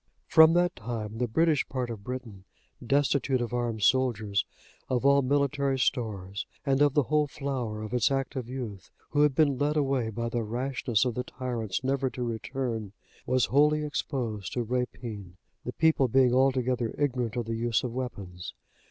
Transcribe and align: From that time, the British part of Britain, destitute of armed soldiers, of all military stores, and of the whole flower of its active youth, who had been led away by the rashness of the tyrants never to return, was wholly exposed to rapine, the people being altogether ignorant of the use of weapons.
From 0.25 0.53
that 0.53 0.75
time, 0.75 1.19
the 1.19 1.27
British 1.27 1.69
part 1.69 1.91
of 1.91 2.03
Britain, 2.03 2.43
destitute 2.83 3.39
of 3.39 3.53
armed 3.53 3.83
soldiers, 3.83 4.45
of 4.89 5.05
all 5.05 5.21
military 5.21 5.77
stores, 5.77 6.47
and 6.65 6.81
of 6.81 6.95
the 6.95 7.03
whole 7.03 7.27
flower 7.27 7.83
of 7.83 7.93
its 7.93 8.09
active 8.09 8.49
youth, 8.49 8.89
who 9.11 9.21
had 9.21 9.35
been 9.35 9.59
led 9.59 9.77
away 9.77 10.09
by 10.09 10.27
the 10.27 10.41
rashness 10.41 11.05
of 11.05 11.13
the 11.13 11.23
tyrants 11.23 11.83
never 11.83 12.09
to 12.09 12.23
return, 12.23 12.93
was 13.27 13.45
wholly 13.45 13.83
exposed 13.85 14.53
to 14.53 14.63
rapine, 14.63 15.37
the 15.65 15.73
people 15.73 16.07
being 16.07 16.33
altogether 16.33 16.95
ignorant 16.97 17.35
of 17.35 17.45
the 17.45 17.53
use 17.53 17.83
of 17.83 17.93
weapons. 17.93 18.55